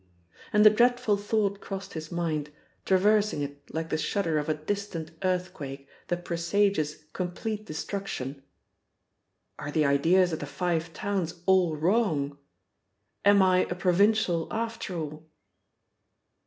And 0.51 0.65
the 0.65 0.71
dreadful 0.71 1.15
thought 1.15 1.61
crossed 1.61 1.93
his 1.93 2.11
mind, 2.11 2.49
traversing 2.85 3.43
it 3.43 3.61
like 3.71 3.89
the 3.89 3.99
shudder 3.99 4.39
of 4.39 4.49
a 4.49 4.55
distant 4.55 5.11
earthquake 5.21 5.87
that 6.07 6.25
presages 6.25 7.05
complete 7.13 7.67
destruction: 7.67 8.41
"Are 9.59 9.69
the 9.69 9.85
ideas 9.85 10.33
of 10.33 10.39
the 10.39 10.47
Five 10.47 10.91
Towns 10.95 11.43
all 11.45 11.75
wrong? 11.75 12.39
Am 13.23 13.43
I 13.43 13.59
a 13.69 13.75
provincial 13.75 14.47
after 14.51 14.97
all?" 14.97 15.29